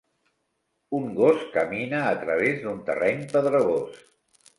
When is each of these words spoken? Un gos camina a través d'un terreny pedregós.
Un 0.99 1.03
gos 1.19 1.43
camina 1.55 1.99
a 2.05 2.15
través 2.21 2.57
d'un 2.63 2.79
terreny 2.89 3.21
pedregós. 3.35 4.01